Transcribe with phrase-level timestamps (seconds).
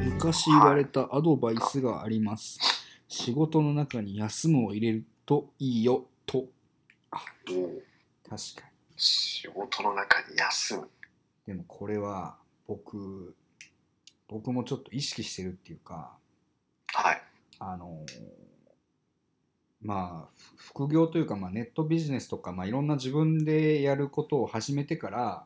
[0.00, 2.58] 昔言われたアドバイスがあります。
[3.08, 6.38] 仕事の中に休むを入れるといいよと。
[6.38, 7.80] おー
[8.28, 8.94] 確かに。
[8.96, 10.88] 仕事の中に休む。
[11.46, 12.36] でもこれは
[12.66, 13.34] 僕、
[14.28, 16.16] 僕もちょっと意識してるっていうか、
[16.92, 17.22] はい。
[17.58, 18.06] あの
[19.82, 25.44] まあふ副業というか、まあ、ネットビジネスとか、まあ、いろんな自分でやることを始めてから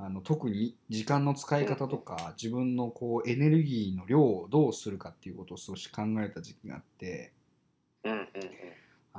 [0.00, 7.32] あの特に時間の使い方とか自分のこうエネルギーの量をどうするかっていうことを少し考えた時期があって。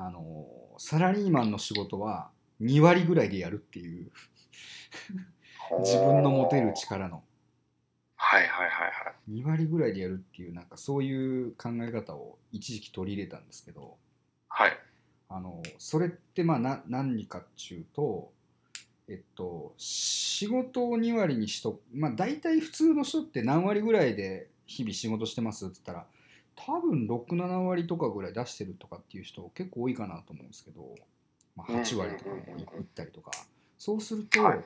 [0.01, 2.29] あのサラリーマンの仕事は
[2.61, 4.09] 2割ぐらいでやるっていう
[5.79, 7.21] 自分の持てる力の
[8.15, 9.31] はいはいはいはい。
[9.31, 13.97] 2割ぐらいでやるっていうなんかそういう考え方を一時期取り入れたんですけど。
[14.47, 14.77] はい。
[15.29, 18.31] あのそれってまあな何かっちゅうと
[19.07, 19.73] えっと
[20.39, 26.05] 仕事を2割にしとまあ大体普通の人って何割ぐらいで日々仕事してますって言ったら
[26.55, 30.95] 多分67割とかぐらい出してるとかっていう人結構多いかなと思うんですけど、
[31.57, 33.31] まあ、8割とかもいいったりとか。
[33.77, 34.59] そうすると、はい。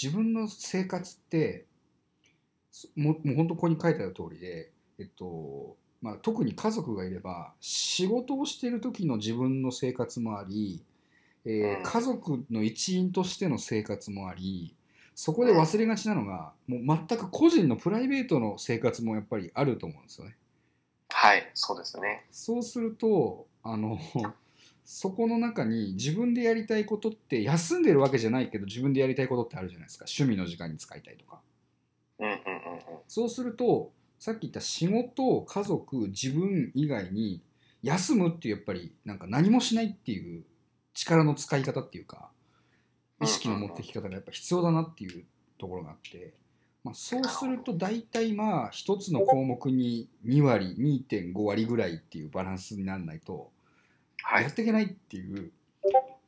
[0.00, 1.66] 自分の生活って
[2.70, 10.82] そももう本当ここに書いてある通りでえっとまあ、特に家族がいれば仕事をしている時の自分の生活もあり、
[11.44, 11.82] えーうん。
[11.82, 14.74] 家族の一員としての生活もあり
[15.14, 20.36] そこで忘れがちなのがもう全く個人のプライベートの生活もやっぱりあると思うんですよね。
[21.10, 21.50] はい。
[21.54, 22.24] そうですね。
[22.30, 23.98] そうするとあの
[24.84, 31.40] そこの中に自分でやりたいことって休んでるわけじゃないけど自分でやりたいことってあるじゃないですか趣味の時間に使いたいとか。
[32.18, 32.80] うんうんうんうん。
[33.06, 37.42] そうするとさっき言った仕事家族自分以外に
[37.82, 40.44] 休むっていうやっぱりなんか何もしないっていう
[40.94, 42.30] 力の使い方っていうか
[43.22, 45.24] 意識の持ってき方がやっぱ必要だなっていう
[45.58, 46.34] ところがあって、
[46.82, 53.50] まあ、そうすると大体まあ一つの項目に2割2.5割ぐらいっていうバランスにならないと
[54.22, 54.52] はいやっ。
[54.52, 55.52] ていけないっていう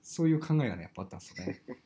[0.03, 1.63] そういう考えがねやっぱあったんですよね。
[1.69, 1.77] うん